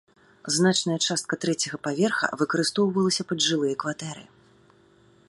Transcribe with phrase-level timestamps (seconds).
[0.55, 4.23] Значная частка трэцяга паверха выкарыстоўвалася пад жылыя кватэры.